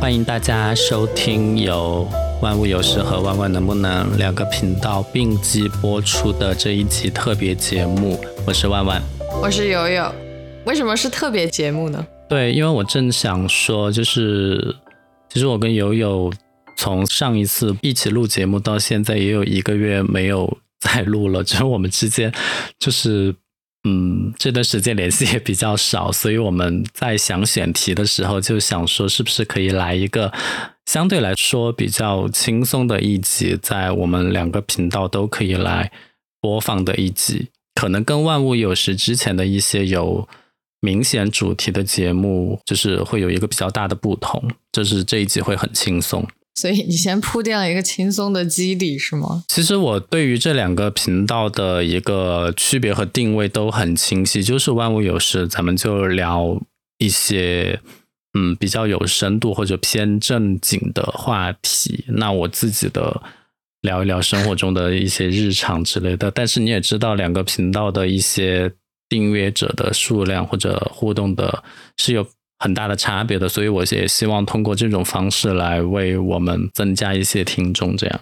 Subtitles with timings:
[0.00, 2.08] 欢迎大家收听由
[2.40, 8.18] 万物有时和万万能不能两个频道并机播出的这一期特别节目。
[8.46, 9.00] 我是万万，
[9.42, 10.10] 我是悠悠。
[10.64, 12.04] 为什么是特别节目呢？
[12.30, 14.74] 对，因为我正想说，就是
[15.28, 16.32] 其实我跟悠悠
[16.78, 22.32] 从上一次一起录节目到现在也有一个月没有再录了，就是我们之间
[22.78, 23.34] 就是
[23.84, 30.32] 嗯这段时间联系也比较少，所以我们在想选题的时候就想说，是不是可以来一个
[30.86, 35.90] 相对来说比较轻松的一集，在我们两个频道都可以来
[36.40, 40.28] 播放的一集，可能跟万物有时之前的一些有。
[40.82, 44.42] 明显主题的节目就是会有一个比较大的不同，
[44.72, 46.26] 就是这一集会很轻松。
[46.54, 49.44] 所以你先铺垫了一个轻松的基底是吗？
[49.48, 56.60] 其实我对于这两个频道的一个区别和定位都很清晰，就是万物有事，咱们就聊
[56.98, 57.80] 一些
[58.38, 62.04] 嗯比较有深度或者偏正经的话题。
[62.08, 63.22] 那我自己的
[63.80, 66.30] 聊一聊生活中的一些日常之类的。
[66.30, 68.72] 但是你也知道，两个频道的一些。
[69.10, 71.64] 订阅者的数量或者互动的
[71.96, 72.24] 是有
[72.60, 77.96] 很大的差别的，所以我也希望通过这种方式来为我们增加一些听众。
[77.96, 78.20] 这样，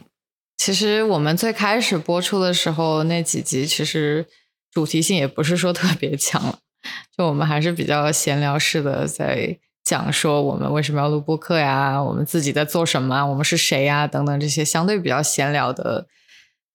[0.56, 4.24] 其实我们最开始播出的时候那几集，其实
[4.72, 6.58] 主题性也不是说特别强，
[7.16, 16.06] 就我们还是比较闲聊式的在讲说我们为什么要录播客呀，我们自己在做什么，我们是谁呀等等这些相对比较闲聊的。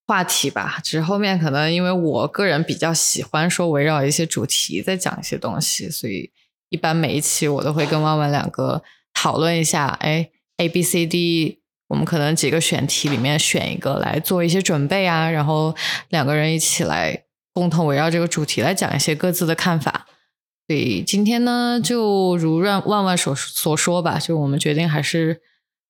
[0.05, 6.30] 话题吧，只是后面可能因为我个人比较喜欢说围绕一些主题在讲一些东西，所以
[6.74, 8.82] 一般每一期我都会跟万万两个
[9.14, 15.76] 讨论一下，哎，A、B、C、D，我们可能几个选题里面选一个来做一些准备啊，然后
[16.10, 20.08] 两个人一起来共同围绕这个主题来讲一些各自的看法。
[20.68, 25.42] 所以今天呢，就如万万万所所说吧，就我们决定还是。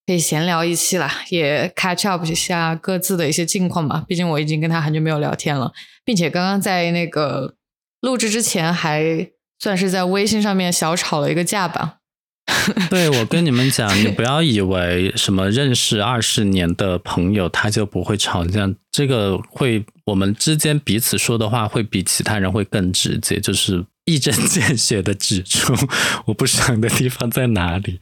[0.06, 4.04] 可以闲聊一期啦，也 catch up 一下各自的一些近况吧。
[4.06, 5.72] 毕竟我已经跟他很久没有聊天了，
[6.04, 7.54] 并且刚刚在那个
[8.02, 9.30] 录制之前，还
[9.64, 11.96] 算是在微信上面小吵了一个架吧。
[12.90, 25.72] 对，我跟你们讲，你不要以为什么认识二十年的朋友他就不会吵架，这个会我们之间彼此说的话会比其他人会更直接，就是一针见血的指出
[26.26, 27.98] 我不爽的地方在哪里。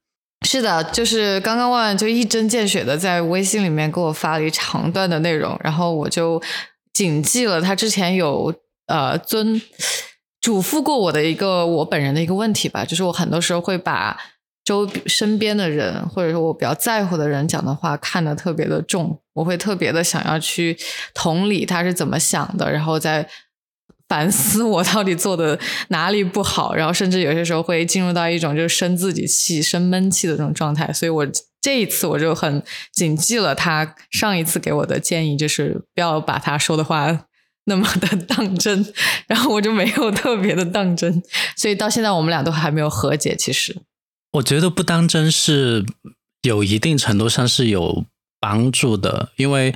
[0.48, 6.42] 是的，就是刚刚万万就一针见血的在微信里面给我发了一长段的内容，然后我就
[6.94, 8.54] 谨记了他之前有
[8.86, 9.60] 呃遵
[10.42, 14.20] 嘱咐过我的一个我本人的一个问题吧，就是我很多时候会把
[14.62, 20.76] 周身边的人或者说我比较在乎的人讲的话看得特别的重，我会特别的想要去
[21.14, 23.26] 同理他是怎么想的，然后再。
[24.08, 25.58] 反思我到底做的
[25.88, 30.92] 哪里不好，然后甚至有些时候会进入到一种就是生自己气、生闷气的这种状态。
[30.92, 31.26] 所以我
[31.62, 37.24] 这一次我就很谨记了他上一次给我的建议，就是不要把他说的话
[37.64, 38.92] 那么的当真。
[39.26, 41.22] 然后我就没有特别的当真，
[41.56, 43.34] 所以到现在我们俩都还没有和解。
[43.36, 43.76] 其实
[44.32, 45.84] 我觉得不当真是
[46.42, 48.04] 有一定程度上是有
[48.40, 49.74] 帮助的，因为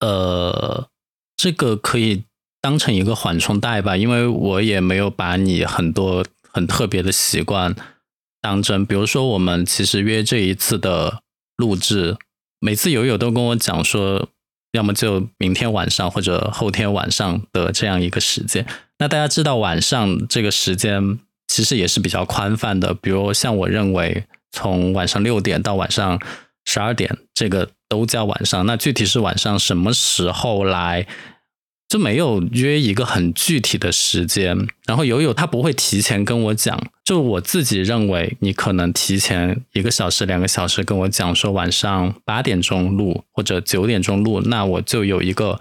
[0.00, 0.88] 呃，
[1.36, 2.24] 这个可以。
[2.62, 7.72] 当成一个缓冲带吧，因为我也没有把你很多很特别的习惯
[8.40, 8.84] 当真。
[8.84, 11.20] 比如说，我们其实约这一次的
[11.56, 12.16] 录制，
[12.58, 14.28] 每次友友都跟我讲说，
[14.76, 18.64] 要么就明天晚上或者后天晚上的这样一个时间。
[18.98, 26.20] 那大家知道晚上这个时间其实也是比较宽泛的，比如像我认为从晚上六点到晚上
[26.66, 28.66] 十二点，这个都叫晚上。
[28.66, 31.06] 那具体是晚上什么时候来？
[31.88, 45.60] 就没有约一个很具体的时间，然后友友他不会提前跟我讲，就我自己认为你可能提前一个小时、两个小时跟我讲说晚上八点钟录或者九点钟录，那我就有一个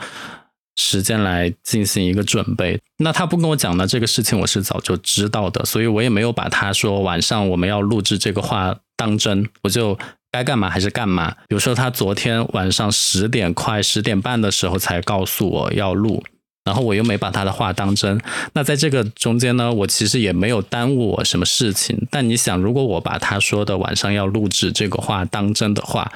[0.75, 2.79] 时间来进行一个准备。
[2.97, 9.97] 那他不跟我讲呢，这个事情我是早就知道的，所以我也没有把他说晚上我们要录制这个话当真，我就。
[10.35, 11.31] 该干嘛还是干嘛。
[11.47, 16.21] 比如说，他昨天晚上十点快十点半的时候才告诉我要录，
[16.65, 18.19] 然后我又没把他的话当真。
[18.51, 22.05] 那在这个中间呢，我其实也没有耽误我什么事情。
[22.11, 26.11] 但你想，如果我把他说的晚上要录制这个话当真的话，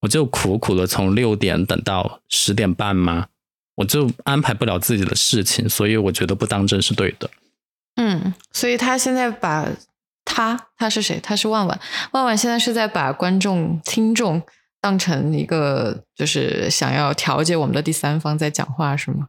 [0.00, 3.26] 我就苦苦的从六点等到十点半吗？
[3.76, 7.28] 我就安排不了自己的事情，所以我觉得不当真是对的。
[7.96, 9.68] 嗯，所以他现在把。
[10.28, 11.18] 他他是谁？
[11.20, 11.80] 他是万万。
[12.12, 14.40] 万万现在是在把观众、听众
[14.80, 19.28] 当成一个，就是想要调解我们的第三方在讲话，是吗？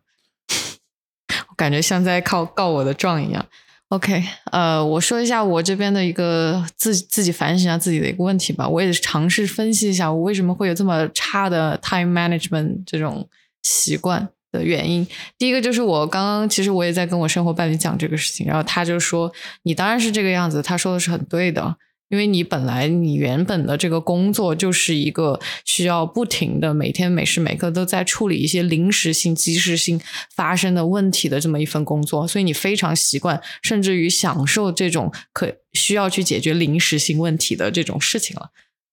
[1.48, 3.44] 我 感觉像在靠告我的状一样。
[3.90, 8.68] OK，呃，我说一下我这边的一个自自己反省一下自己的一个问题吧。
[8.68, 13.28] 我也尝试分析一下我为什么会有这么差的 time management 这种
[13.64, 15.06] 习惯的原因。
[15.38, 19.32] 第一个就是我刚刚其实我也在跟我生活伴侣讲这个事情，然后他就说
[19.64, 21.78] 你当然是这个样子，他说的是很对的。
[22.10, 30.02] 因为你本来你原本的这个工作就是一个需要不停的每天每时每刻都在处理一些临时性、即时性
[30.36, 38.50] 发生的问题的这么一份工作，所以你非常习惯，甚至于享受这种可需要去解决临时性问题的这种事情了。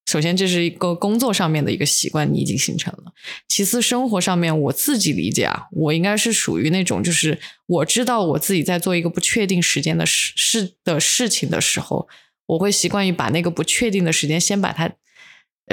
[0.06, 3.12] 首先，这是一个工作上面的一个习惯，你已经形成了。
[3.48, 12.08] 其次，生活上面我自己理解啊，我应该是属于那种，就是我知道我自己在做一个不确定时间的事事的事情的时候。
[12.46, 14.88] 我会习惯于把那个不确定的时间先把它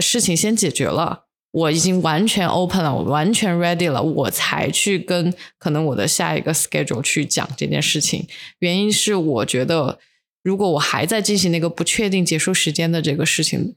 [0.01, 8.27] 事情先解决了，我已经完全 open 了，我完全 ready 了，我才去跟可能我的下一个 schedule 去讲这件事情。
[8.57, 10.00] 原因是我觉得，
[10.41, 13.75] 如果我还在进行那个不确定结束时间的这个事情。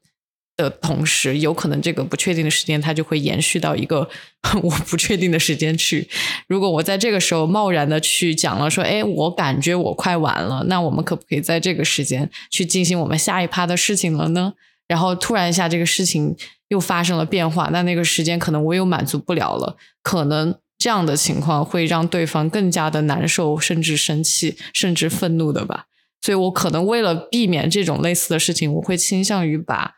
[0.56, 4.08] 的同时，有可能这个不确定的时间，它就会延续到一个
[4.62, 6.08] 我不确定的时间去。
[6.48, 14.54] 如果我在这个时候贸然的去讲了，说，哎，我感觉我快完了，那我们可不可以在这个时间去进行我们下一趴的事情了呢？
[14.88, 16.34] 然后突然一下，这个事情
[16.68, 25.86] 又发生了变化，那那个时间可能我又满足不了了，可能这样的情况会让对方更加的难受，甚至生气，甚至愤怒的吧。
[26.22, 29.96] 所以我可能为了避免这种类似的事情，我会倾向于把。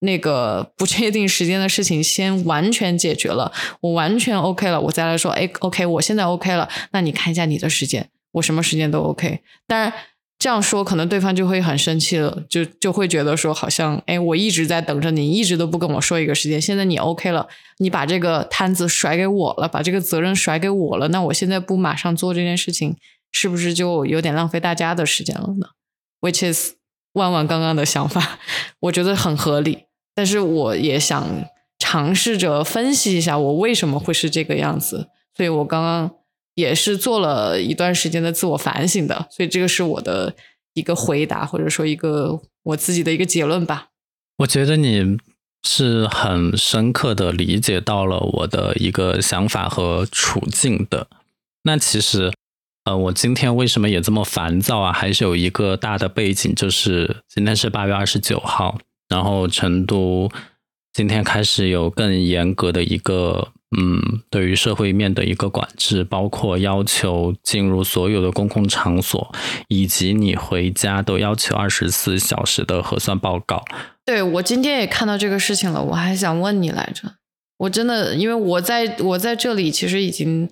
[0.00, 9.40] 那个不确定时间的事情先完全解决了，我完全 OK 了，我再来说，哎，OK，我现在 OK 了，那你看一下你的时间，我什么时间都 OK。
[9.66, 9.92] 当然
[10.38, 17.46] 这样说可能对方就会很生气了，就就会觉得说好像，哎，我一直在等着你，一直都不跟我说一个时间，现在你 OK 了，
[17.76, 22.96] 你把这个摊子甩给我了，把这个责任甩给我了，那我现在不马上做这件事情，
[23.32, 25.66] 是不是就有点浪费大家的时间了呢
[26.22, 26.72] ？Which is
[27.12, 28.38] 万万刚刚的想法，
[28.80, 29.89] 我觉得很合理。
[30.20, 31.26] 但是我也想
[31.78, 36.10] 尝试着分析一下我为什么会是这个样子，所以我刚刚
[36.54, 40.34] 也是做了一段时间的自我反省的，所以这个是我的
[40.74, 43.88] 一个回答，或者说一个我自己的一个结论吧。
[44.40, 45.16] 我觉得你
[45.62, 51.06] 是很深刻的理解到了我的一个想法和处境的。
[51.62, 52.30] 那其实，
[52.84, 54.92] 呃，我今天为什么也这么烦躁啊？
[54.92, 58.78] 还是有一个大的背景，就是今天是八月二十九号。
[59.10, 60.30] 然后成都
[60.94, 69.32] 今天开始有更严格的一个，嗯，对于社会面的一个管制，包括要求进入所有的公共场所，
[69.68, 73.64] 以及你回家都要求二十四小时的核酸报告。
[74.04, 77.16] 对我今天也看到这个事情了，我还想问你来着，
[77.58, 80.48] 我真的因为我在我在这里其实已经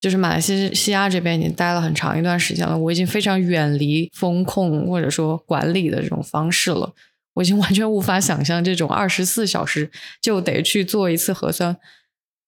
[0.00, 6.94] 就是马来西亚这边已经待了很长一段时间了，我已经非常远离风控或者说管理的这种方式了。
[7.34, 9.90] 我已经完全无法想象这种二十四小时
[10.20, 11.76] 就得去做一次核酸，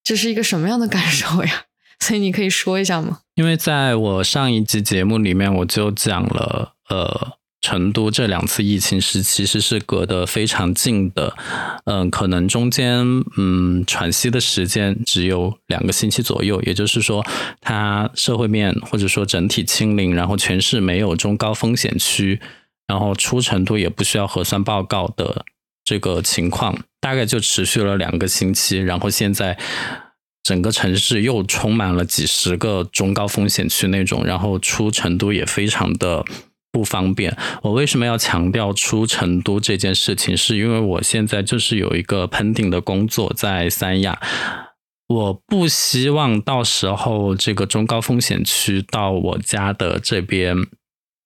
[0.03, 1.65] 这是一个什么样的感受呀？
[1.99, 3.21] 所以你可以说一下吗？
[3.35, 11.35] 因为在我上一集节目里面，我就讲了，呃，成都这两次疫情是其实是隔得非常近的，
[11.87, 13.03] 嗯，可能中间
[13.39, 17.25] 嗯喘息的时间只有两个星期左右，也就是说，
[17.63, 22.41] 它社会面或者说整体清零，然后全市没有中高风险区。
[22.87, 25.45] 然后出成都也不需要核酸报告的
[25.85, 28.79] 这个情况，大概就持续了两个星期。
[28.79, 29.59] 然后现在
[30.43, 36.25] 整个城市又充满了几十个中高风险区那种，然后出成都也非常的
[36.71, 37.37] 不方便。
[37.63, 40.37] 我为什么要强调出成都这件事情？
[40.37, 44.21] 是因为我现在就是有一个 pending 的工作在三亚，
[45.09, 50.57] 我不希望到时候这个中高风险区到我家的这边。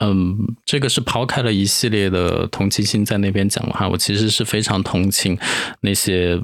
[0.01, 5.39] 嗯，这个是抛开了一系列的同情心在那边讲的话，我其实是非常同情
[5.83, 6.41] 那些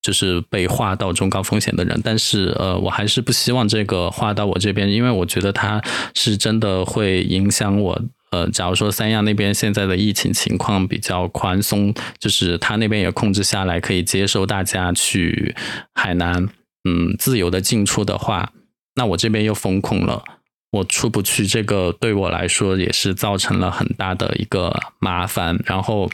[0.00, 5.82] 就是被划到中高风险的人，但是呃，我还是不希望这个划到我这边，因为我觉得他
[6.14, 8.02] 是真的会影响我。
[8.30, 15.54] 呃，假如说三亚那边现在的疫情情况比较宽松，就是他那边也控制下来，可以接受大家去
[15.92, 16.48] 海南，
[16.88, 18.52] 嗯，自由的进出的话，
[18.94, 20.24] 那我这边又封控了。
[20.72, 25.58] 我出不去，这个对我来说也是造成了很大的一个麻烦。
[25.66, 26.10] 然后，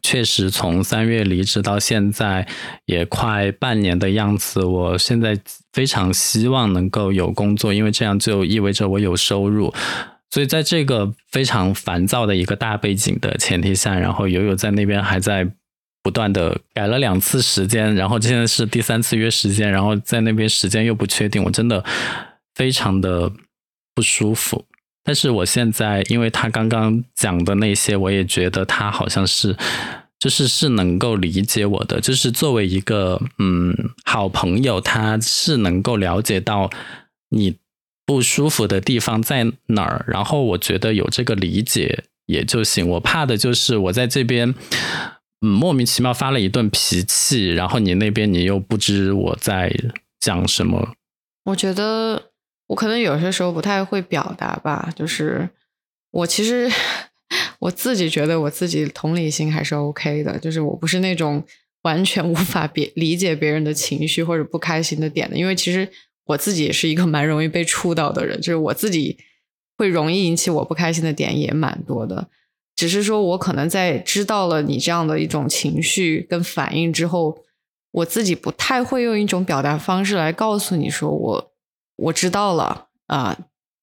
[0.00, 2.46] 确实从三月离职到现在
[2.86, 4.64] 也快半年的样子。
[4.64, 5.36] 我现在
[5.72, 9.74] 非常希望能够有工作，因为这样就意味着我有收入。
[10.30, 15.50] 所以在这个非常烦躁的一个大背景的前提下，然后友友在那边还在
[16.00, 21.84] 不断的改了两次时间，然后现在是第三次约时间，然后在那边时间又不确定，我真的
[22.54, 23.32] 非常的。
[23.94, 24.64] 不舒服，
[25.04, 29.56] 但是我现在，因为他刚刚讲的那些，我也觉得他好像是，
[30.18, 33.72] 就是是能够理解我的，就是作为一个嗯
[34.04, 36.70] 好朋友，他是能够了解到
[37.28, 37.56] 你
[38.04, 42.88] 不舒服的地方在哪儿，然后我觉得有这个理解也就行。
[42.88, 44.54] 我怕的就是我在这边，
[45.42, 49.72] 嗯莫名其妙发了一顿脾气，然后你那边你又不知我在
[50.18, 50.94] 讲什么。
[51.44, 52.30] 我觉得。
[52.66, 55.48] 我可能有些时候不太会表达吧，就是
[56.10, 56.70] 我其实
[57.60, 61.44] 我自己觉得我自己同理心还是 OK 的，就是我不是那种
[61.82, 65.86] 完全无法别理解别人的情绪或者不开心的点的，因为其实
[66.24, 69.18] 我自己也是一个蛮容易被触到的人，就是我自己
[69.76, 72.28] 会容易引起我不开心的点也蛮多的，
[72.74, 77.44] 只是说我可能在知道了你这样的一种情绪跟反应之后，
[77.90, 81.53] 我自己不太会用一种表达方式来告诉你说我。
[81.96, 83.36] 我知道了啊，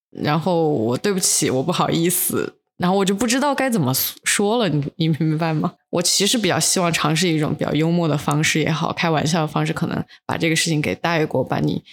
[0.09, 5.73] 然后我对不起，我不好意思，然后我就不知道该怎么说了，你你明白吗？
[5.91, 11.83] 我其实比较希望尝试一种比较幽默的方式也好，开玩笑的方式，可能把这个事情给带过，把你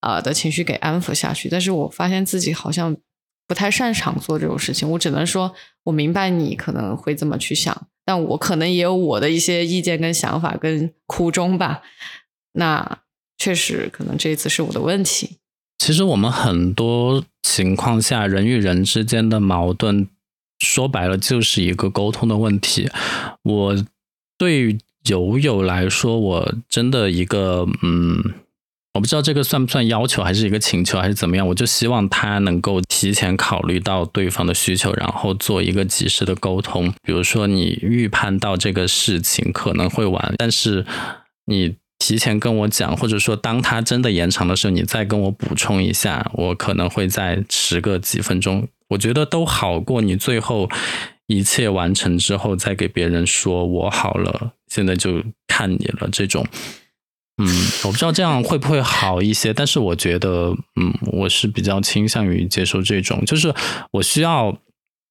[0.00, 1.48] 啊的情绪给安抚下去。
[1.48, 2.96] 但是我发现自己好像
[3.46, 5.54] 不太擅长做这种事情，我只能说
[5.84, 11.82] 我明白你可能会这么去想，但我可能也有我的一些意见跟想法跟苦衷吧。
[12.52, 12.98] 那
[13.38, 15.38] 确实可能这一次是我的问题。
[15.84, 20.08] 其实我们很多情况下，人与人之间的矛盾，
[20.58, 22.88] 说白了就是一个沟通的问题。
[23.42, 23.76] 我
[24.38, 24.78] 对
[25.10, 28.32] 友友来说，我真的一个嗯，
[28.94, 31.46] 我不知道这个算不算要求，还是一个请求，还是怎么样？
[31.48, 36.90] 我就希望他能够提前考虑到对方的需求，然后做一个及时的沟通。
[37.02, 40.86] 比如说，你预判到这个事情可能会晚，但是
[41.44, 41.74] 你。
[42.06, 48.68] 提前跟我讲，或者说当他真的延长的时候，你再跟我补充一下，我可能会再迟个几分钟。
[48.88, 50.68] 我觉得都好过你最后
[51.28, 56.06] 一切完成之后再给别人说我好了，现在就看你了。
[56.12, 56.46] 这种，
[57.42, 57.48] 嗯，
[57.84, 63.54] 我不知道这样会不会好一些，但是我觉得，嗯，我是比较倾向于接受这种，就是
[63.92, 64.54] 我需要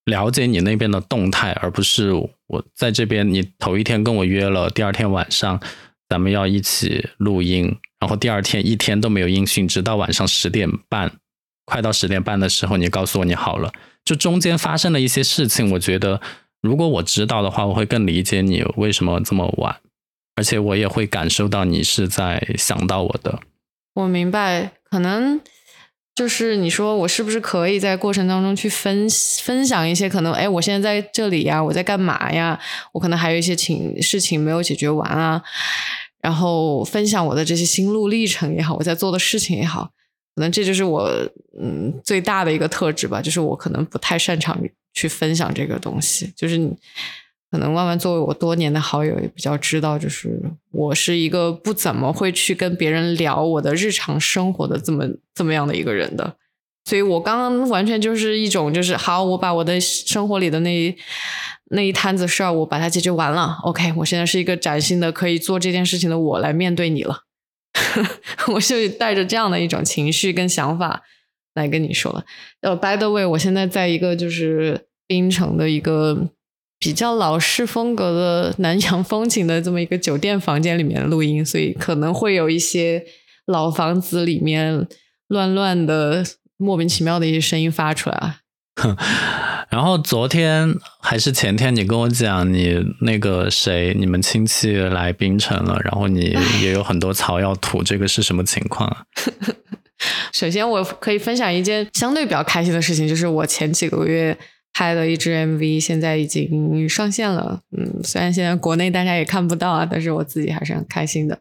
[0.04, 5.60] 了解你那边的动态，而不是我在这边，你头一天跟我约了，第二天晚上。
[6.08, 11.12] 咱们要一起录音，然后第二天一天都没有音讯，直到晚上十点半，
[11.64, 13.72] 快到十点半的时候，你告诉我你好了。
[14.04, 16.20] 就中间发生了一些事情，我觉得
[16.60, 19.76] 如果我知道的话，我会更理解你为什么这么晚，
[20.36, 23.40] 而且我也会感受到你是在想到我的。
[23.94, 25.40] 我明白，可能
[26.14, 29.08] 就是你说我是不是可以在过程当中去分
[29.42, 32.58] 分享一些可能，哎，我现在在这里呀，我在干嘛呀？
[32.92, 35.42] 我可能还有一些情事情没有解决完啊。
[36.20, 39.90] 然后分享我的这些心路历程也好，我在做的事情也好，
[40.34, 41.10] 可能这就是我
[41.60, 44.58] 嗯最大的一个特质吧，就是我可能不太擅长
[44.94, 46.32] 去分享这个东西。
[46.34, 46.74] 就是你
[47.54, 50.42] 可能万万作为我多年的好友，也比较知道，就是
[50.72, 56.34] 我是一个不怎么会去跟别人聊我的日常生活的这么这么样的一个人的。
[56.84, 60.96] 所以我刚刚完全就是一种，就是好，我把我的生活里的那。
[61.70, 63.56] 那一摊子事儿，我把它解决完了。
[63.62, 67.22] OK，我现在是一个崭新的可以做这件事情的我来面对你了。
[68.52, 71.02] 我就带着这样的一种情绪跟想法
[71.54, 72.24] 来跟你说了。
[72.60, 76.28] 呃，By the way，我现在在一个就是槟城的一个
[76.84, 83.02] 比较老式风格的南洋风情的这么一个酒店房间里面录音，所以可能会有一些
[83.46, 84.86] 老房子里面
[85.28, 86.22] 乱乱的、
[86.58, 88.40] 莫名其妙的一些声音发出来啊。
[89.70, 99.04] 然后昨天还是前天，你跟我讲你那个谁，你们亲戚来槟城了，然后你也有很多草要吐，这个是什么情况啊？
[100.34, 104.36] 首先，我可以分享一件相对比较开心的事情，就是我前几个月
[104.74, 107.62] 拍的一支 MV，现在已经上线了。
[107.70, 111.40] 嗯，虽然现在国内大家也看不到啊，但是我自己还是很开心的。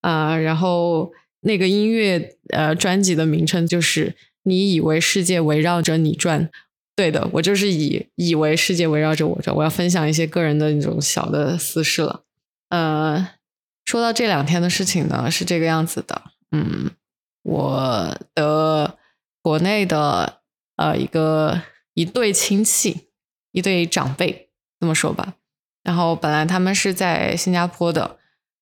[0.00, 1.12] 啊，然后
[1.42, 6.48] 那个音乐呃专辑的名称就是“你以为世界围绕着你转”。
[6.96, 9.54] 对的，我就是以以为世界围绕着我转。
[9.54, 12.22] 我要分享一些个人的那种小的私事了。
[12.70, 13.28] 呃，
[13.84, 16.22] 说到这两天的事情呢，是这个样子的。
[16.50, 16.90] 嗯，
[17.42, 18.96] 我的
[19.42, 20.40] 国内的
[20.76, 21.62] 呃一个
[21.98, 23.08] 一对亲戚，
[23.52, 25.34] 一对长辈，这么说吧。
[25.82, 28.18] 然后本来他们是在新加坡的，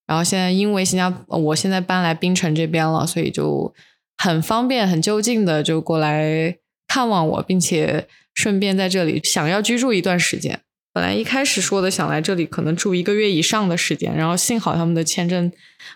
[0.06, 3.74] 然后现在因为新加我现在搬来槟城这边了，所以就
[4.16, 6.56] 很方便、很就近的就过来
[6.88, 8.06] 看望我，并且。
[8.36, 10.60] 顺便在这里想要居住一段时间，
[10.92, 15.50] 本来一开始说的想来这里可能住一个月以上的时间，然后幸好他们的签证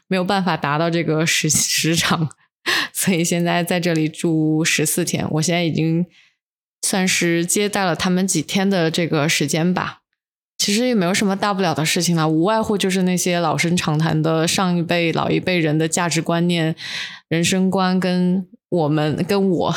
[0.06, 2.30] 没有办法达到这个时时长，
[2.94, 5.26] 所以现在在这里住十四天。
[5.32, 6.06] 我现在已经
[6.82, 9.98] 算是接待了他们几天的这个时间吧。
[10.58, 16.76] 其实也没有什么大不了的事情啦，无外乎就是那些老生常谈的上一辈、老一辈人的价值观念、
[17.28, 19.74] 人生观，跟我们跟我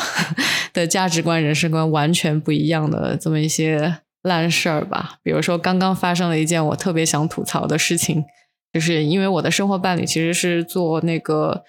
[0.74, 5.18] 的价值观、人生观完全不一样的这么一些烂事儿吧。
[5.22, 8.22] 比如说，刚刚发生了一件我特别想吐槽的事情，
[8.70, 11.64] 就是因为我的生活伴侣其实是做那个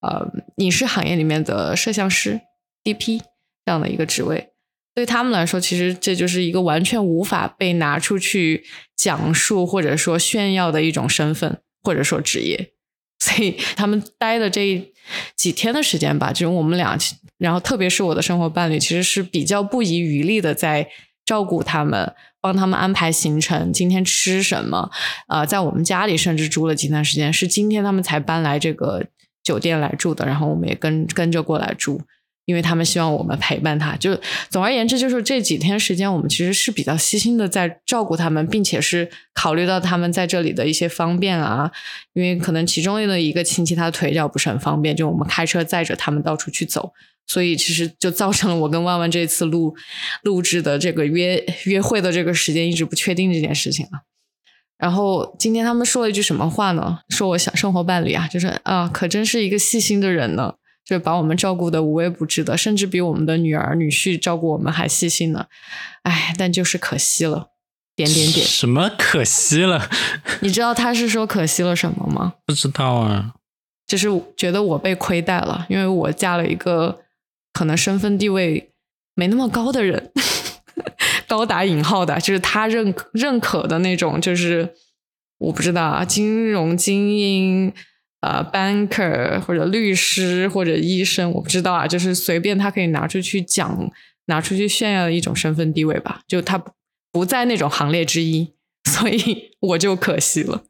[0.00, 2.40] 呃影视行业里面的摄像师
[2.84, 3.20] DP
[3.66, 4.53] 这样的一个职位。
[4.94, 8.64] 对他们来说，其实这就是一个完全无法被拿出去
[8.96, 12.70] 讲述或者说炫耀的一种身份或者说职业，
[13.18, 14.92] 所以他们待的这
[15.36, 16.96] 几天的时间吧，就是我们俩，
[17.38, 20.88] 然后特别是我的生活伴侣，其实是比较不遗余力的在
[21.26, 24.90] 照顾他们，帮他们安排行程，今天吃什么，
[25.26, 29.04] 呃，在我们家里甚至住了几段时间，是今天他们才搬来这个
[29.42, 32.00] 酒店来住的，然后我们也跟跟着过来住。
[32.46, 34.18] 因为他们希望我们陪伴他，就
[34.50, 41.72] 总而言之，就是这几天时间，我们其实是比较细心的在照顾他们，并且是考虑到他们在这里的一些方便啊。
[42.12, 46.92] 因为可能其中的一个亲戚他的腿脚不是很方便，就我们开车载着他们到处去走，
[47.26, 49.74] 所以其实就造成了我跟万万这次录
[50.22, 54.04] 录制的这个约约会的这个时间一直不确定这件事情啊。
[54.76, 56.98] 然后今天他们说了一句什么话呢？
[57.08, 60.56] 说我想生活伴侣啊，就是啊，可真是一个细心的人呢。
[60.84, 65.46] 就把我们照顾的无微不至的，甚至比我们的女儿女婿照顾我们还细心呢。
[66.02, 67.48] 哎，但就是可惜了，
[67.96, 68.46] 点点点。
[68.46, 69.88] 什么可惜了？
[70.40, 72.34] 你知道他是说可惜了什么吗？
[72.44, 73.34] 不知道啊。
[73.86, 77.00] 就是觉得我被亏待了，因为我嫁了一个
[77.52, 78.70] 可能身份地位
[79.14, 80.10] 没那么高的人，
[81.28, 84.74] 高打引号的，就是他认认可的那种，就是
[85.38, 87.72] 我不知道啊，金融精英。
[88.24, 93.90] 呃，banker 或者律师或者医生，我不知道啊，就是随便他可以拿出去讲、
[94.26, 96.22] 拿出去炫耀的一种身份地位吧。
[96.26, 96.62] 就他
[97.12, 98.54] 不在那种行列之一，
[98.88, 100.64] 所以我就可惜了。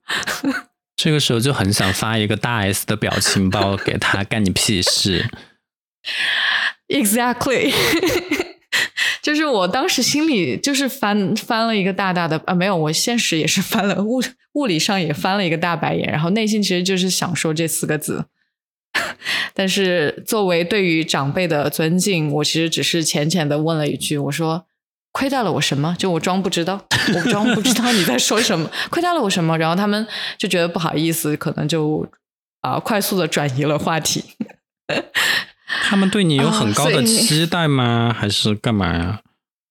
[0.97, 5.29] 这个时候就很想发一个大 S 的表情包给他，干你屁事！
[6.89, 7.73] Exactly。
[9.25, 14.21] 就是我当时心里就是翻翻了一个大大的啊，没有，我现实也是翻了物
[14.53, 18.27] 物理上也翻了一个大白眼，然后内心其实就是想说这四个字，
[19.55, 24.67] 但是作为对于长辈的尊敬，我其实只是浅浅的问了一句，我说
[25.11, 25.97] 亏待了我什么？
[25.99, 26.85] 就我装不知道，
[27.15, 29.57] 我装不知道你在说什么，亏待了我什么？
[29.57, 30.07] 然后他们
[30.37, 32.07] 就觉得不好意思，可能就
[32.61, 34.23] 啊快速的转移了话题。
[35.85, 38.13] 他们对你有很高的期待吗？
[38.17, 39.21] 还是干嘛呀？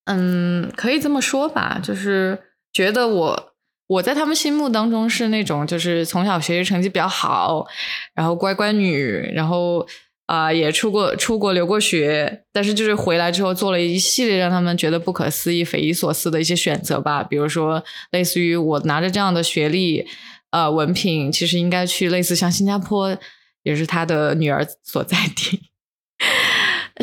[0.05, 2.37] 嗯，可以这么说吧，就是
[2.73, 3.53] 觉得我
[3.87, 7.65] 我在他们心目当中是那种，就是从小学习成绩比较好，
[8.13, 9.87] 然后乖乖女，然后
[10.25, 17.23] 啊也出过出国留过学，但是就是回来之后做了一系列让他们觉得不可思议、匪夷所思的一些选择吧。
[17.23, 20.05] 比如说，类似于我拿着这样的学历，
[20.51, 23.17] 呃，文凭，其实应该去类似像新加坡，
[23.63, 25.69] 也是他的女儿所在地。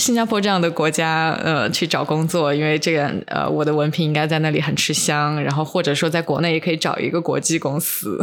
[0.01, 5.41] 新加坡这样的国家，呃，去找工作，因为这个，呃，我的文凭应该在那里很吃香。
[5.43, 8.19] 然后或者说，在国内也可以找一个国际公司。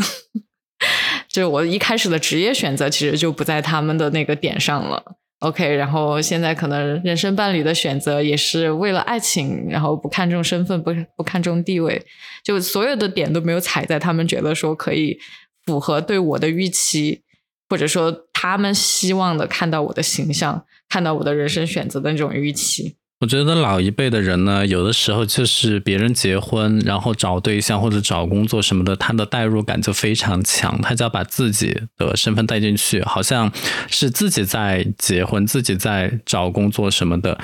[1.30, 5.04] 就是我一开始的职业选择，其实就不在他们的那个点上了。
[5.40, 12.04] OK，然后现在可能人生伴侣的选择也是为了爱情，然后不看重身份，不不看重地位，
[12.44, 15.20] 就所有的点都没有踩在他们觉得说可以
[15.66, 17.22] 符合对我的预期。
[17.70, 22.96] 或者说，他们希望的看到我的形象，看到我的人生选择的那种预期。
[23.20, 33.52] 我觉得老一辈的人呢，有的时候就是别人结婚，然后找对象或者找工作什么的，他的代入感就非常强，他就要把自己的身份带进去，好像
[33.90, 37.40] 是自己在结婚，自己在找工作什么的。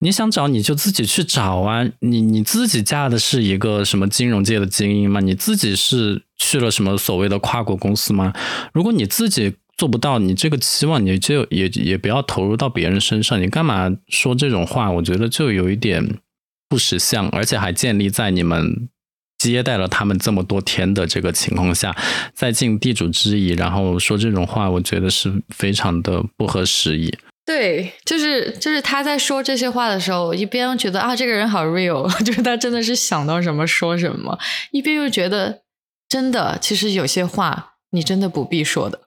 [0.00, 1.88] 你想找你就自己去找啊！
[2.00, 5.20] 你你自己嫁的是一个什么金融界的精英吗？
[5.20, 8.32] 你自己是去了什么所谓的跨国公司吗？
[8.72, 13.42] 如果你自己做不到，你这个期望你就也也不要投入到别人身上。
[13.42, 14.88] 你干嘛说这种话？
[14.88, 16.20] 我觉得就有一点
[16.68, 18.88] 不识相，而且还建立在你们
[19.38, 21.96] 接待了他们这么多天的这个情况下，
[22.32, 27.12] 再尽地主之谊，然后说这种话，我觉得是非常的不合时宜。
[27.44, 34.38] 对，就是就是他在说这些话的时候，一边觉得啊这个人好 real，就是他真的是想到什么说什么，
[34.70, 35.62] 一边又觉得
[36.08, 39.00] 真的，其实有些话你真的不必说的，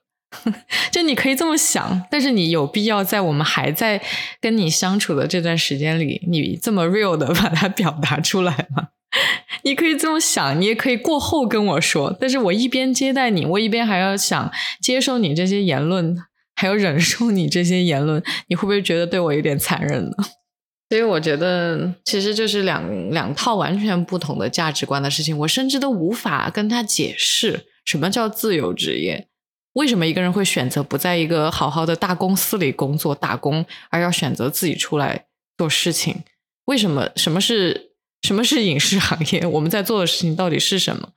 [0.90, 4.02] 就你可以这么想，但是你有必要在我们还在
[4.40, 8.88] 跟你相处的这段时间里，你这么 real 的把它表达出来吗？
[9.64, 16.16] 你可以这么想，你也可以过后跟我说，但是我一边接待你，我一边还要想接受你这些言论。
[16.58, 20.12] 还要忍受你这些言论，你会不会觉得对我有点残忍呢？
[20.88, 29.28] 所以我觉得其实就是两两套完全不同的价值观的事情，我甚至都无法跟他解释什么叫自由职业，
[29.76, 32.56] 为什么一个人会选择不在一个好好的大公司。
[32.56, 35.26] 里工作打工，而要选择自己出来
[35.58, 36.22] 做事情？
[36.64, 37.10] 为什么？
[37.16, 37.90] 什么是
[38.22, 39.46] 什么是影视行业？
[39.46, 41.10] 我们在做的事情到底是什么？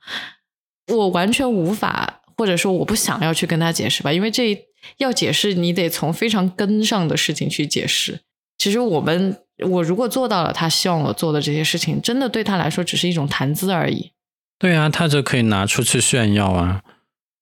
[0.88, 4.66] 我完全无法，或者说我不想要去跟他解释吧，因为这
[4.98, 8.20] 要解释，你得从非常根上的事情去解释。
[8.58, 9.38] 其实我们，
[9.70, 14.12] 我如果做到了他希望我做的这些事情，真的对他来说只是一种谈资而已。
[14.58, 16.82] 对啊，他就可以拿出去炫耀啊。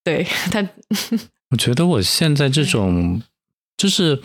[0.09, 0.67] 对他，
[1.51, 3.21] 我觉得我现在这种，
[3.77, 4.23] 就是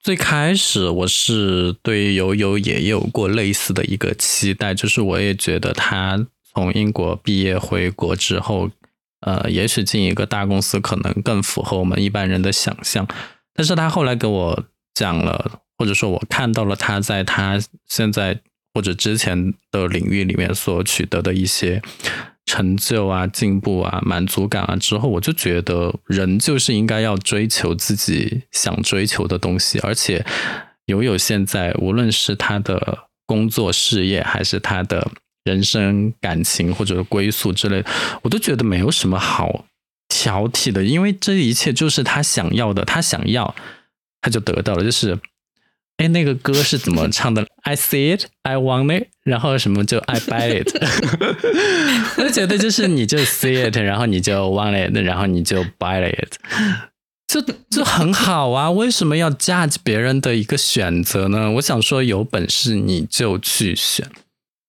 [0.00, 6.26] 最开始我是对悠悠也有过类似的一个期待，就是我也觉得他。
[6.56, 8.70] 从英国毕业回国之后，
[9.22, 13.04] 呃，也许进一个大公司可能更符合我们一般人的想象。
[13.52, 18.40] 但是他后来给我讲了，或者说我看到了他在他现在
[18.72, 21.82] 或者之前的领域里面所取得的一些
[22.46, 30.24] 成就啊、进步啊、满足感啊之后，我就觉得人就是应该要追求自己想追求的东西，而且
[30.86, 35.10] 友友现在无论是他的工作事业还是他的。
[35.44, 37.84] 人生、感情或者归宿之类，
[38.22, 39.66] 我都觉得没有什么好
[40.08, 43.54] 挑剔的，因为这一切就是他想要的，他想要
[44.22, 44.82] 他就得到了。
[44.82, 45.18] 就是，
[45.98, 50.68] 哎，那个歌是怎么 唱的？I see it, I want it，然后什么就 I buy it。
[52.18, 56.34] 我就觉得就是你就 see it，然后你就 want it，然后你就 buy it，
[57.28, 58.70] 就就很好啊。
[58.70, 61.50] 为什么要 judge 别人的一个选择呢？
[61.52, 64.08] 我想说，有本事你就去选。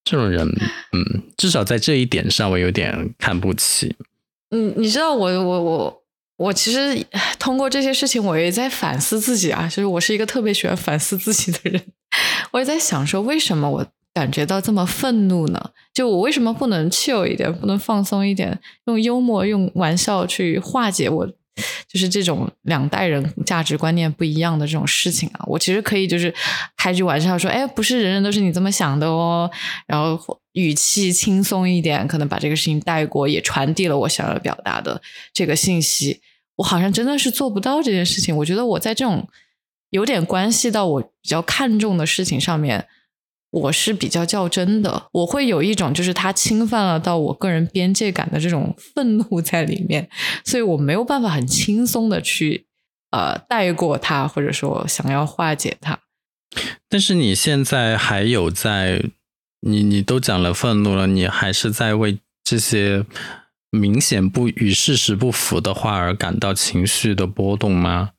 [0.03, 0.47] 这种人，
[0.91, 3.95] 嗯，至少在这一点上，我有点看不起。
[4.51, 6.03] 嗯，你知道，我我我
[6.37, 7.05] 我其实
[7.39, 9.67] 通过这些事情，我也在反思自己啊。
[9.67, 11.81] 就是我是一个特别喜欢反思自己的人。
[12.51, 15.71] 我也在想说，为什么我感觉到这么愤怒呢？
[15.93, 21.29] 就我为什么不能 chill 一点，不能放松一点，用幽默、用玩笑去化解我？
[21.87, 26.33] 就是这种两代人价值观念不一样的这种事情啊，我其实可以就是
[26.75, 29.49] 开句玩笑说，哎，不是人人都是你这么想的哦，
[29.87, 35.01] 然后语气轻松一点，可能把这个事情带过，也传递了我想要表达的
[35.33, 36.21] 这个信息。
[36.57, 38.35] 我好像真的是做不到这件事情。
[38.37, 39.27] 我觉得我在这种
[39.89, 42.87] 有点关系到我比较看重的事情上面。
[43.55, 50.09] 我是比较较真的，我会有一种就是他侵犯了到我个人边界感的这种愤怒在里面，
[50.43, 52.65] 所以我没有办法很轻松的去
[53.11, 55.99] 呃带过他，或者说想要化解他。
[56.89, 59.01] 但是你现在还有在
[59.61, 63.05] 你你都讲了愤怒了，你还是在为这些
[63.71, 68.11] 明显不与事实不符的话而感到情绪的波动吗？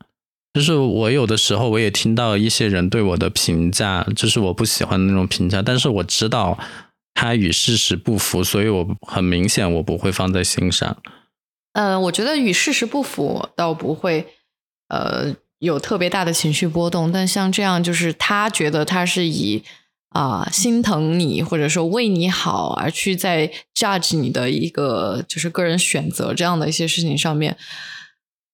[0.56, 6.58] 就是我有的时候我也听到一些人对我的评价，就是我不喜欢的那种评价，但是我知道
[7.12, 10.96] 他与事实不符，所以我很明显我不会放在心上。
[11.74, 14.28] 呃，我觉得与事实不符倒不会，
[14.88, 17.12] 呃，有特别大的情绪波动。
[17.12, 19.62] 但像这样，就是他觉得他是以
[20.08, 27.58] 啊心疼你或者说为你好而去在 judge 你的一个就是个人选择这样的一些事情上面。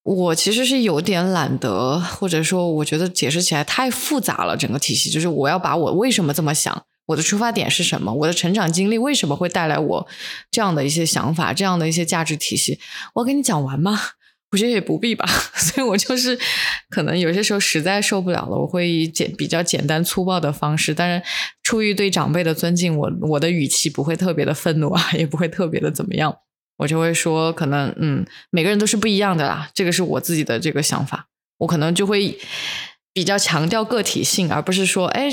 [0.03, 4.57] 我其实是有点懒得，或者说我觉得解释起来太复杂了。
[4.57, 10.07] 整个体系就是我要把我为什么这么想，我的出发点是什么，我的成长经历为什么会带来我
[10.51, 12.79] 这样的一些想法，这样的一些价值体系，
[13.15, 13.97] 我给你讲完吗？
[14.51, 15.25] 我觉得也不必吧。
[15.55, 16.37] 所以我就是
[16.89, 21.25] 可能有些时候实在受不了了，我会以简比较简单粗暴的方式，但是
[21.63, 26.35] 出于对长辈的尊敬，我我的语气不会特别的愤怒啊，也不会特别的怎么样。
[26.77, 31.27] 我就会说，可能嗯，每个人都是不一样的啦，这个是我自己的这个想法。
[31.59, 32.37] 我可能就会
[33.13, 35.29] 比较强调个体性，而不是说，哎，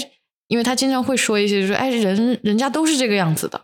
[0.49, 3.61] 因为他经常会说一些，就说，哎，人人家都是这个样子的，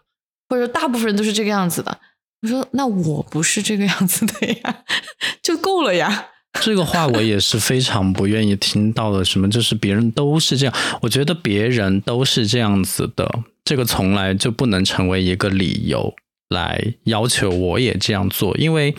[0.49, 2.01] 或者说大部分人都是这个样子的。
[2.43, 4.85] 我说，那我不是这个样子的呀，
[5.43, 6.29] 就够了呀。
[6.62, 9.23] 这个话我也是非常不愿意听到的。
[9.23, 10.75] 什么就是别人都是这样？
[11.03, 13.31] 我觉得别人都是这样子的，
[13.62, 16.15] 这个从来就不能成为一个理由。
[16.49, 18.95] 来要求我也这样做，因为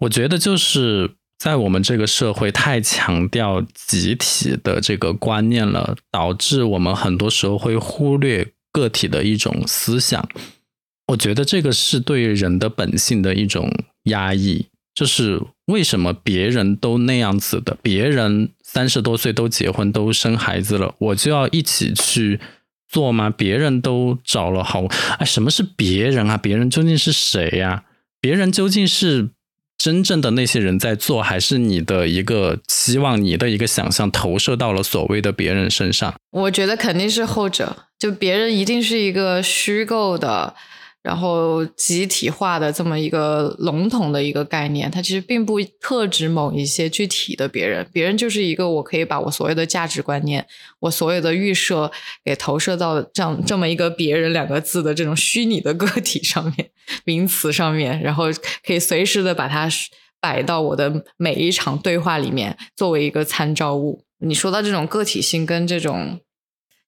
[0.00, 10.28] 我觉得就是在我们这个社会太强调集体的这个观念了，导致我们很多时候会忽略个体的一种思想。
[11.08, 13.72] 我觉得这个是对人的本性的一种
[14.04, 14.66] 压抑。
[14.92, 22.38] 就是为什么别人都那样子的，别人三十多岁都结婚都生孩子了，我就要一起去。
[22.90, 23.30] 做吗？
[23.30, 24.84] 别人都找了好，
[25.18, 26.36] 哎，什么是别人啊？
[26.36, 27.84] 别人究竟是谁呀？
[28.20, 29.30] 别人究竟是
[29.78, 36.14] 真正的那些人在做，还是你的一个期望，你的一个想象投射到了所谓的别人身上？
[36.32, 40.54] 我觉得肯定是后者，就别人一定是一个虚构的。
[41.02, 50.46] 然后集体化的这么一个笼统的一个概念，它其实并不特指某一些具体的别人，别人就是一个我可以把我所有的价值观念、
[50.80, 51.90] 我所有的预设
[52.22, 56.70] 给投射到这样这么一个“别人”两个字的这种虚拟的个体上面、
[57.04, 58.24] 名词上面，然后
[58.66, 59.68] 可以随时的把它
[60.20, 64.04] 摆到我的每一场对话里面，作为一个参照物。
[64.18, 66.20] 你说到这种个体性跟这种。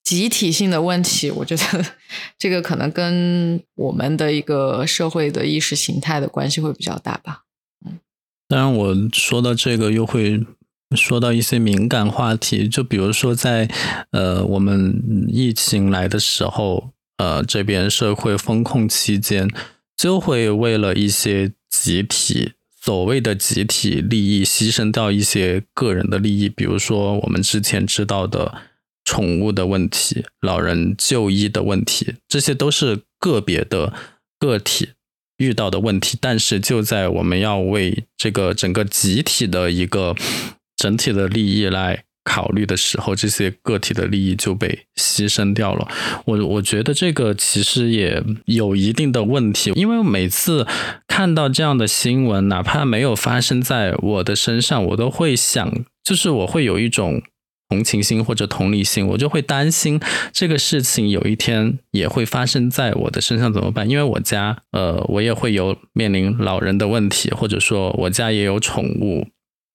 [0.03, 1.85] 集体性的问题，我觉得
[2.37, 7.43] 这个可能跟我们的一个社会的意识形态的关系会比较大吧。
[7.85, 7.99] 嗯，
[8.49, 10.45] 当然我说到这个又会
[10.93, 13.69] 说到一些敏感话题，就比如说在
[14.11, 19.49] 呃我们疫情来的时候，呃这边社会风控期间，
[19.95, 28.53] 就会为了一些集体所谓的集体利益牺牲掉一些个人的利益，比如说我们之前知道的。
[29.13, 33.93] 宠物的问题、老人就医的问题，这些都是个别的
[34.39, 34.89] 个体
[35.37, 36.17] 遇到的问题。
[36.19, 40.15] 但是，就在我们要为这个整个集体的一个
[40.75, 45.87] 整体的利益来考虑的时候，这些个体的利益就被牺牲掉了。
[46.25, 50.65] 我我觉得这个其实也有一定的问题，因为每次
[51.07, 55.71] 看到这样的新闻，哪怕没有发生在我的身上，我都会想，
[56.03, 57.21] 就是我会有一种。
[57.73, 59.99] 同情心或者同理心，我就会担心
[60.31, 63.89] 这个事情有一天也会发生在我的身上怎么办？
[63.89, 69.25] 因为我家，呃，我也会有面临老人的问题，或者说我家也有宠物，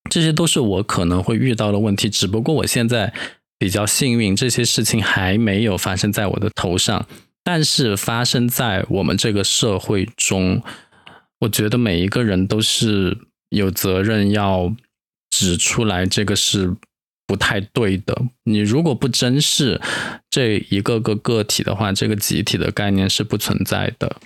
[0.08, 2.08] 这些都是我可能会遇到的问题。
[2.08, 3.12] 只不过我现在
[3.58, 7.04] 比较幸运，这些事情还没有发生在我的头上。
[7.42, 10.62] 但是发生在我们这个社会中，
[11.40, 14.72] 我觉得每一个人都是有责任要
[15.30, 16.76] 指出来，这个是。
[17.28, 18.20] 不太对的。
[18.42, 19.80] 你如果不珍视
[20.28, 24.16] 这一个个个体的话，这个集体的概念是不存在的。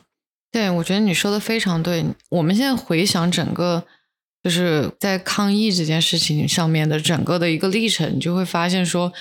[0.50, 2.06] 对，我觉得你说的非常对。
[2.30, 3.84] 我们现在回想整个，
[4.42, 9.12] 就是在抗疫这件事情上面的整个的一个历程，你就会发现说。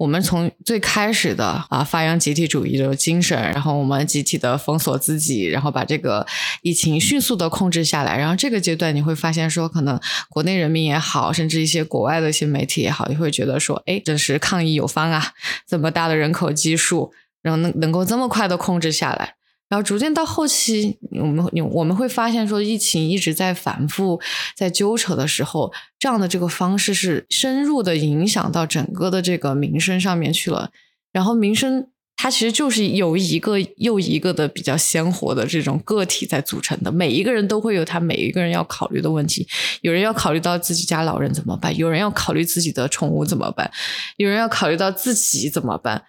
[0.00, 6.26] 我们从最开始的啊发扬集体主义的精神，然后我们集体的封锁自己，然后把这个
[6.62, 8.16] 疫情迅速的控制下来。
[8.16, 15.34] 然后这个阶段你会发现说，可能国内人民也好，甚至一些国外的一些媒体也好，也会觉得说，哎，这是抗疫有方啊，
[15.68, 19.34] 这么大的人口基数，然后能能够这么快的控制下来。
[19.70, 24.20] 然后逐渐到后期，我们我们会发现说，疫情一直在反复
[24.56, 30.70] 在纠扯的时候，这样的这个方式是深入的影响到整个的这个民生上面去了。
[31.12, 39.46] 然后民生它其实就是由一个又一个的比较鲜活的这种个体在组成的，每一个人都会有他每一个人要考虑的问题。
[39.82, 43.70] 有人要考虑到自己家老人怎么办，有人要考虑自己的宠物怎么办，
[44.16, 46.02] 有人要考虑到自己怎么办。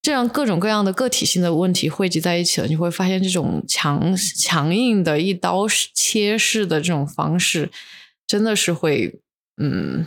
[0.00, 7.70] 这样各种各样的个体性的问题汇集在一起了，你会发现这种强强硬的一刀切式的这种方式，
[8.26, 9.20] 真的是会
[9.60, 10.06] 嗯，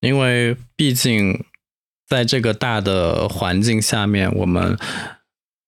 [0.00, 1.44] 因为毕竟
[2.06, 4.78] 在这个大的环境下面，我们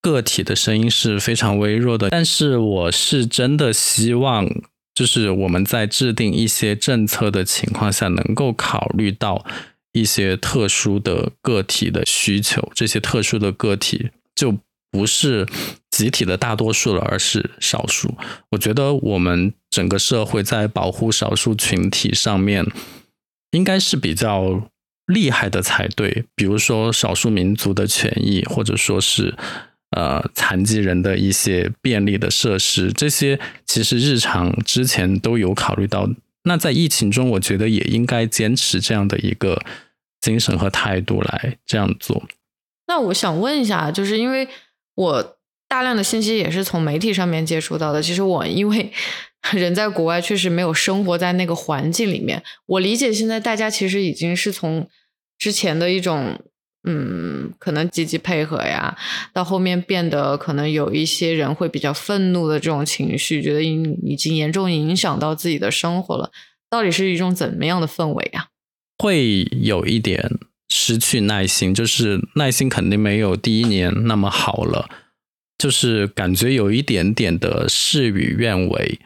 [0.02, 2.10] 个体的声音是非常微弱的。
[2.10, 4.46] 但是我是真的希望，
[4.94, 9.44] 就是我们在制定一些政策的情况下，能够考虑到。
[9.94, 14.58] 一些特殊的个体的需求，这些特殊的个体就
[14.90, 15.46] 不是
[15.88, 18.16] 集体的大多数了，而是少数。
[18.50, 22.66] 我觉得我们整个社会在保护少数群体上面，
[23.52, 24.68] 应该是比较
[25.06, 26.24] 厉害的才对。
[26.34, 29.36] 比如说少数民族的权益，或者说是
[29.96, 36.10] 呃残疾人的一些便利的设施，这些其实日常之前都有考虑到。
[36.44, 39.60] 那在疫情中，我觉得也应该坚持这样的一个
[40.20, 42.22] 精神和态度来这样做。
[42.86, 44.48] 那我想问一下，就是因为
[44.94, 48.02] 我大量的信息也是从媒体上面接触到的。
[48.02, 48.92] 其实我因为
[49.52, 52.42] 人在国外，确实没有生活在那个环境里面。
[52.66, 54.88] 我理解现在大家其实已经是从
[55.38, 56.40] 之前的一种。
[56.84, 58.96] 嗯，可能积极配合呀，
[59.32, 66.30] 到后面变得可能有一些人会比较愤怒的这种情绪，觉得已已经严重影响到自己的生活了。
[66.70, 68.48] 到底是一种怎么样的氛围呀？
[68.98, 74.88] 会有一点失去耐心，就是耐心肯定没有第一年那么好了，
[75.56, 78.98] 就是感觉有一点点的事与愿违。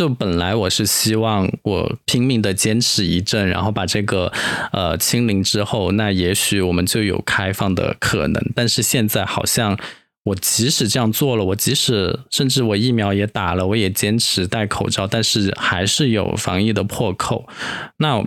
[0.00, 4.32] 就本来我是希望我拼命的坚持一阵，然后把这个
[4.72, 8.42] 呃清零之后，那也许我们就有开放的可能。
[8.54, 9.78] 但是现在好像
[10.24, 17.46] 我即使这样做了，我即使甚至我疫苗也打了，我也坚持戴口罩，但是还是有防疫的破口，
[17.98, 18.26] 那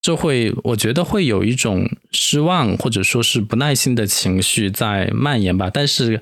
[0.00, 5.70] 就会我觉得会有一种失望或者说是不耐心的情绪在蔓延吧。
[5.72, 6.20] 但是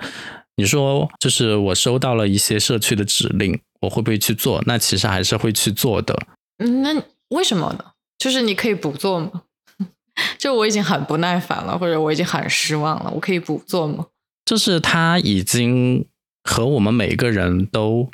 [0.56, 4.62] 你说，就是我收到了一些社区的指令，我会不会去做？
[4.66, 6.16] 那其实还是会去做的。
[6.58, 7.84] 嗯，那为什么呢？
[8.18, 9.42] 就是你可以不做吗？
[10.36, 14.06] 就我已经很不耐烦了，或者我已经很失望了，我可以不做吗？
[14.44, 16.04] 就是他已经
[16.44, 18.10] 和我们每个人都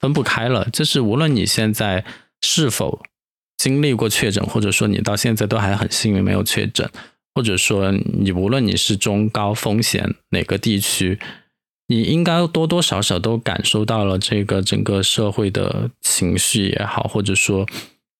[0.00, 0.68] 分不开了。
[0.72, 2.04] 就是无论你现在
[2.40, 3.02] 是否
[3.56, 6.90] 经历过确诊，或者说你到现在都还很幸运没有确诊，
[7.34, 11.20] 或者说你无论你是中高风险哪个地区，
[11.86, 17.66] 你应该多多少少都感受到了这个整个社会的情绪也好，或者说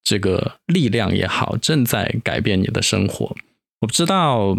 [0.02, 3.34] 这个力量也好，正在改变你的生活。
[3.80, 4.56] 我不知道。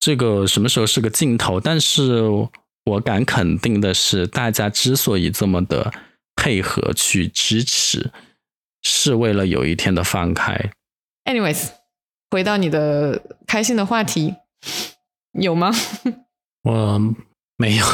[0.00, 1.58] 这个什么时候是个尽头？
[1.58, 2.24] 但是
[2.84, 5.90] 我敢肯定的是，大家之所以这么的
[6.36, 8.12] 配合去支持，
[8.82, 10.72] 是为了有一天的放开。
[11.24, 11.70] Anyways，
[12.30, 14.34] 回到你的开心的话题，
[15.32, 15.72] 有吗？
[16.64, 17.14] 我
[17.56, 17.86] 没有。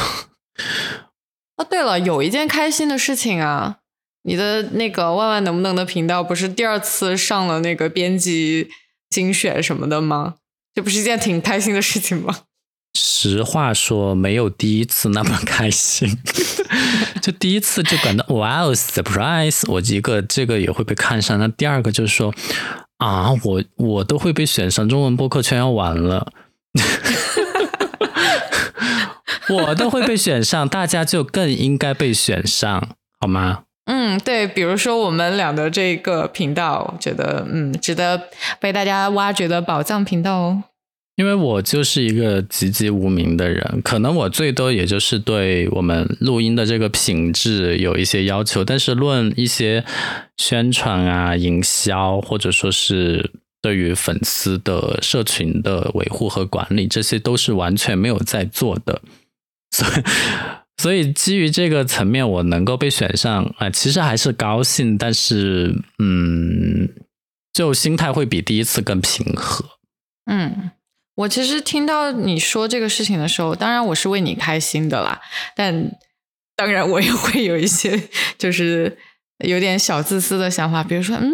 [1.57, 3.77] 哦，对了，有一件开心的事情啊，
[4.23, 8.69] 你的那个万万能不能的频道不是第二次上了那个编辑
[9.11, 10.37] 精选什么的吗？
[10.75, 12.41] 这不是一件挺开心的事情吗？
[12.99, 16.19] 实话说，没有第一次那么开心。
[17.23, 19.63] 就第一次就感到哇哦，surprise！
[19.71, 21.39] 我一个这个也会被看上。
[21.39, 22.35] 那第二个就是说
[22.97, 26.33] 啊，我我都会被选上，中文播客圈要完了。
[29.51, 32.89] 我都会被选上，大家就更应该被选上，
[33.21, 33.65] 好吗？
[33.87, 38.29] 嗯，对，比如说我们俩的这个频道，觉得嗯，值得
[38.61, 40.65] 被大家挖掘的宝藏频道哦。
[41.17, 49.85] 因为我就是一个籍籍无名的人，可能我最多也就是对我们录音的这个品质有一些要求，但是论一些
[50.39, 59.03] 宣传啊、营销，或者说是对于粉丝的社群的维护和管理，这些都是完全没有在做的，
[59.71, 60.03] 所以。
[60.81, 66.89] 所以基于这个层面，我能够被选上啊，其实还是高兴，但是嗯，
[67.53, 69.63] 就心态会比第一次更平和。
[70.25, 70.71] 嗯，
[71.17, 75.21] 我其实听到你说这个事情的时候，当然我是为你开心的啦，
[75.55, 75.91] 但
[76.57, 78.97] 当然我也会有一些就是
[79.45, 81.31] 有点小自私的想法，比如说，嗯，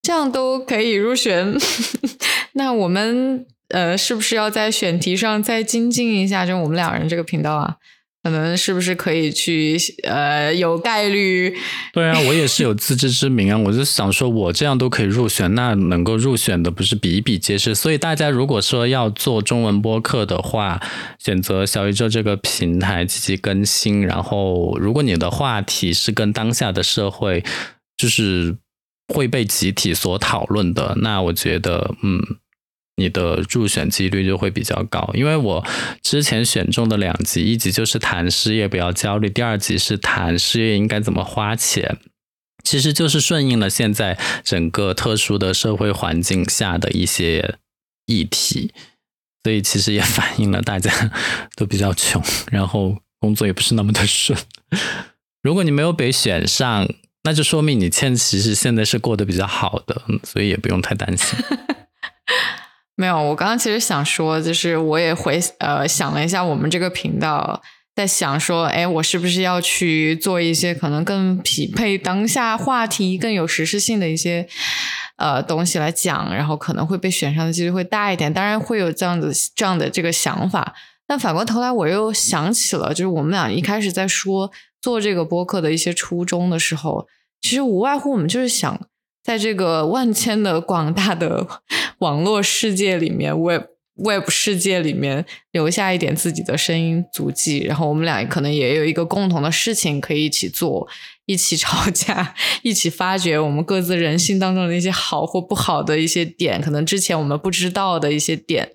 [0.00, 1.58] 这样都可以入选，
[2.54, 6.46] 那我们呃是不是要在选题上再精进一下？
[6.46, 7.76] 就我们两人这个频道啊。
[8.22, 11.56] 可能是不是可以去呃有概率？
[11.92, 13.56] 对啊，我也是有自知之明啊。
[13.56, 17.72] 我就想说，我这样都可以入选，那能够入选的不是比比皆是。
[17.72, 20.82] 所以大家如果说要做中文播客的话，
[21.20, 24.04] 选择小宇宙这个平台积极更新。
[24.04, 27.44] 然后，如果你的话题是跟当下的社会
[27.96, 28.56] 就是
[29.14, 32.20] 会被集体所讨论的，那我觉得嗯。
[32.96, 35.64] 你的入选几率就会比较高，因为我
[36.02, 41.98] 之前选中的两集，一集就是谈失业不要焦虑，第二集是谈失业应该怎么花钱，
[42.64, 47.58] 其实就是顺应了现在整个特殊的社会环境下的一些
[48.06, 48.72] 议题，
[49.44, 51.12] 所以其实也 反映了大家
[51.54, 54.38] 都比较穷，然后工作也不是那么的顺。
[55.42, 56.88] 如果你没有被选上，
[57.24, 61.38] 那就说明你现其实现在是过得比较好的，所以也不用太担心。
[62.98, 67.62] 没有，我刚刚其实想说，就是我也回呃想了一下，我们这个频道
[67.94, 74.48] 在想说，哎，我是不是要去做一些可能更匹配当下话题、更有实施性的一些
[75.16, 78.32] 呃东西来讲，然后可能会被选上的几率会大一点。
[78.32, 80.74] 当然会有这样子这样的这个想法，
[81.06, 87.06] 但反过头来我又想起了，就是我们俩一开始在说做这个播客的一些初衷的时候，
[87.42, 88.80] 其实无外乎我们就是想。
[89.26, 91.44] 在这个万千的广大的
[91.98, 93.64] 网络世界里面，Web
[93.96, 100.86] Web 世界里面留下一点自己的声音足迹，然后我们俩可能也有一个共同的事情可以一起做，
[101.24, 108.70] 一起吵架， 一起发掘我们各自人性当中的一些好或不好的一些点，可能之前我们不知道的一些点，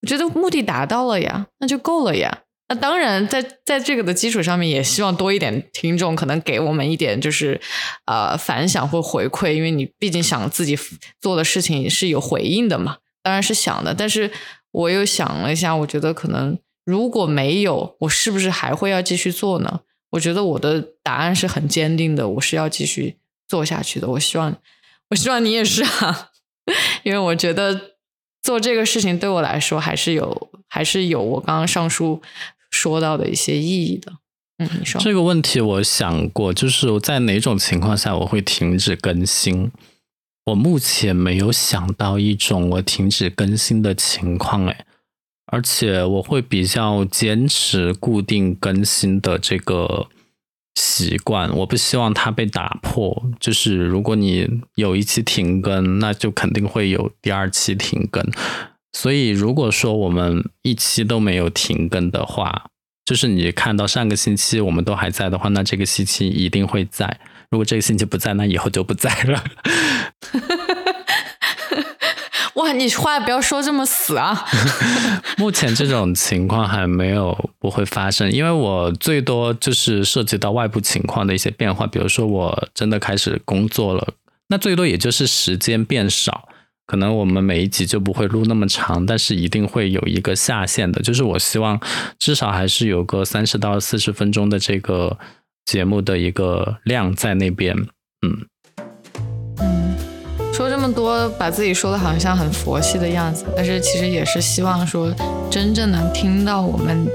[0.00, 2.44] 我觉得目的达到了呀，那就够了呀。
[2.72, 7.60] 那当然，在在这个的基础上面，也希望多一点听众可能给我们一点就是
[8.06, 10.74] 呃反响或回馈，因为你毕竟想自己
[11.20, 13.92] 做的事情是有回应的嘛，当然是想的。
[13.92, 14.30] 但是
[14.70, 19.80] 我又想了一下，我觉得可能如果没有，我是不是还会要继续做呢？
[20.12, 24.08] 我觉得我的答案是很坚定的，我是要继续做下去的。
[24.08, 24.56] 我希望，
[25.10, 26.30] 我希望你也是啊，
[27.04, 27.78] 因为我觉得
[28.42, 32.22] 做这个事情对我来说还是有，还是有我刚刚上述。
[32.72, 34.14] 说到的一些意义的。
[34.58, 39.70] 嗯，你说这个问题，我想过，就是在哪种情况下我会停止更新？
[40.46, 44.84] 我目前没有想到一种我停止更新的情况，哎，
[45.46, 50.08] 而且我会比较坚持固定更新的这个
[50.74, 53.30] 习惯，我不希望它被打破。
[53.38, 58.24] 就是如果你有一期停更，那就肯定会有第二期停更。
[58.92, 62.66] 所以如果说我们一期都没有停更的话，
[63.04, 67.20] 就是你看到上个星期我们都还在的话，那这个星期一定会在。
[67.50, 69.44] 如果这个星期不在，那以后就不在了。
[72.54, 74.46] 哇，你话不要说这么死啊！
[75.38, 84.06] 目前这种情况还没有不会发生，因为我最多就是涉及到外部情况的一些变化，比如说我真的开始工作了，
[84.48, 86.46] 那最多也就是时间变少，
[86.86, 91.80] 可能我们每一集就不会录那么长，但是一定会有一个下限的，就是我希望
[92.18, 95.18] 至少还是有个三十到四十分钟的这个。
[95.64, 97.72] 节目的一个量在那边，
[98.26, 98.46] 嗯
[99.60, 99.94] 嗯，
[100.52, 105.14] 说这么多，把自己说的好像很佛系的样子，但是其实也是希望说，
[105.48, 107.06] 真正能听到我们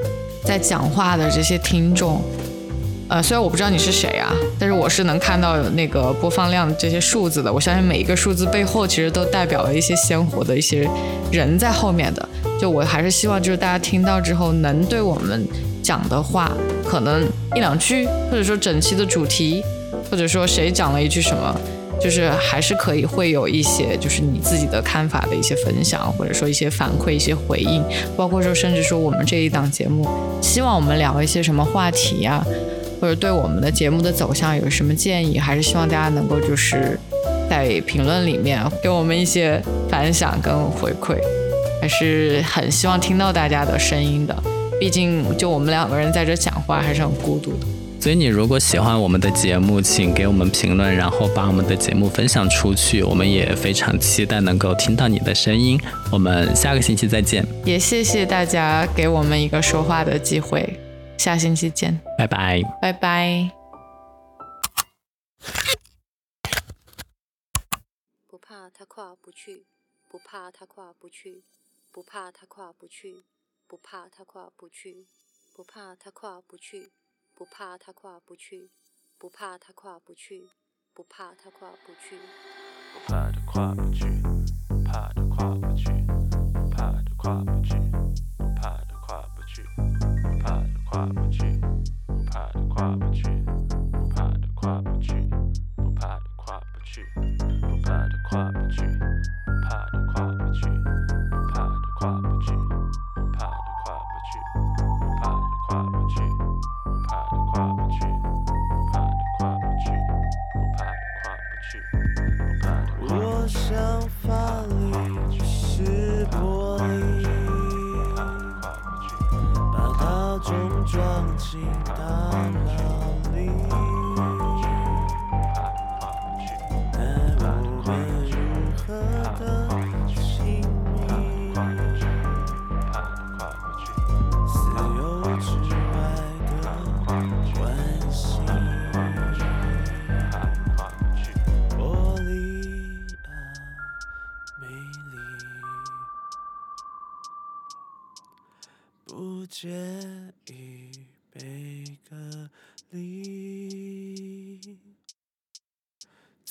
[0.46, 2.22] 在讲话的这些听众，
[3.10, 7.52] 呃，虽然我不知道你是谁啊，但是我是能看到那个播放量这些数字的。
[7.52, 10.90] 我相信每一个数字背后，其实都代表了一些鲜活的一些
[11.32, 12.30] 人在后面的。
[12.60, 15.48] 就我还是希望，就是大家听到之后，能对我们。
[15.84, 16.52] 讲的话，
[16.86, 17.24] 可能
[17.56, 19.64] 一两句，或者说整期的主题，
[20.12, 21.58] 或者说谁讲了一句什么，
[21.98, 27.82] 就是还是可以会有一些，就是你自己的看法的一些分享，或者说一些反馈、一些回应，
[28.18, 30.06] 包括说甚至说我们这一档节目，
[30.42, 32.46] 希望我们聊一些什么话题呀，
[33.00, 37.00] 或者对我们的节目的走向有什么建议，还是希望大家能够就是
[37.50, 41.18] 在评论里面给我们一些反响跟回馈，
[41.82, 44.36] 还是很希望听到大家的声音的。
[44.80, 47.66] 毕竟，就我们两个人在这讲话，还是很孤独的。
[48.00, 53.02] 所以，你如果喜欢我们的节目，请给我们评论，然后把我们的节目分享出去。
[53.02, 55.80] 我们也非常期待能够听到你的声音。
[56.12, 57.44] 我们下个星期再见。
[57.66, 60.87] 也谢谢大家给我们一个说话的机会。
[61.18, 63.52] 下星期见，拜拜，拜拜。
[68.28, 69.66] 不怕他跨不去，
[70.08, 71.44] 不怕他跨不去，
[71.92, 73.24] 不怕他跨不去。
[73.70, 75.06] 不怕他跨不去，
[75.54, 76.90] 不怕他跨不去，
[77.36, 78.72] 不怕他跨不去，
[79.18, 80.48] 不怕他跨不去，
[80.94, 82.18] 不怕他跨不去，
[82.94, 84.37] 不怕他跨不去，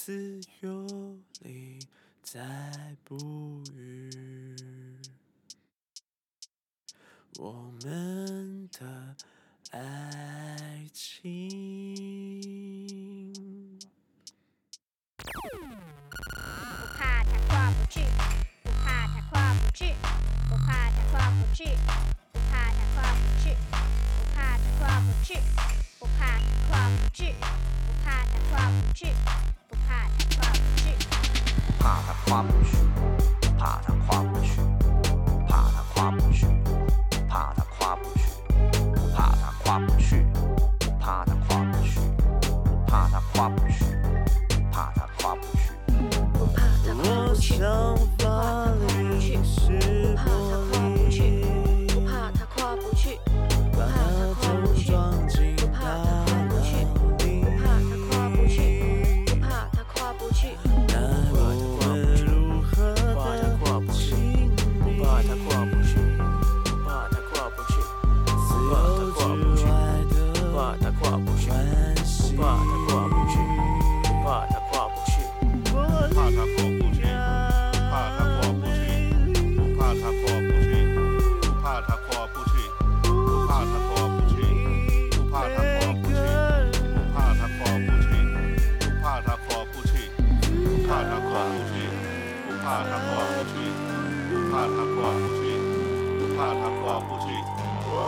[0.07, 0.87] 自由
[1.41, 1.81] 里
[2.23, 2.41] 再
[3.03, 3.17] 不
[3.75, 4.09] 遇。
[7.41, 9.17] 我们的
[9.73, 11.49] 爱情。
[15.19, 18.01] 不怕他跨不去，
[18.63, 19.93] 不怕他跨不去，
[20.49, 21.65] 不怕他跨不去，
[22.33, 23.57] 不怕他跨不去，
[24.21, 25.35] 不怕他跨不去，
[25.99, 26.39] 不怕
[26.71, 27.35] 跨不去，
[27.89, 29.11] 不怕他跨不去。
[32.37, 32.86] yapılanmış.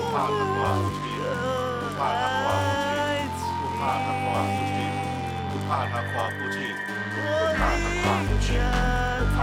[0.08, 0.96] 不，怕它跨不去，
[1.80, 2.82] 不怕它跨不去，
[3.52, 3.54] 不
[5.68, 6.72] 怕它跨不去，不
[7.52, 8.56] 怕它跨不去，
[9.18, 9.38] 不怕